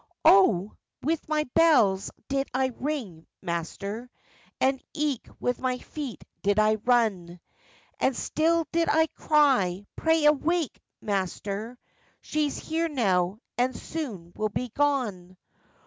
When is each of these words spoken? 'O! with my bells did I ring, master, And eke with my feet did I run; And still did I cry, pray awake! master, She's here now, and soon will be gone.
'O! 0.25 0.73
with 1.03 1.29
my 1.29 1.43
bells 1.53 2.09
did 2.27 2.47
I 2.55 2.71
ring, 2.79 3.27
master, 3.39 4.09
And 4.59 4.81
eke 4.95 5.29
with 5.39 5.59
my 5.59 5.77
feet 5.77 6.23
did 6.41 6.57
I 6.57 6.77
run; 6.85 7.39
And 7.99 8.17
still 8.17 8.65
did 8.71 8.89
I 8.89 9.05
cry, 9.13 9.85
pray 9.95 10.25
awake! 10.25 10.81
master, 11.01 11.77
She's 12.19 12.57
here 12.57 12.89
now, 12.89 13.41
and 13.59 13.75
soon 13.75 14.33
will 14.35 14.49
be 14.49 14.69
gone. 14.69 15.37